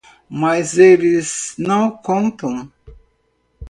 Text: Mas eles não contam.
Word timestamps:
Mas 0.27 0.79
eles 0.79 1.53
não 1.59 1.91
contam. 1.95 2.67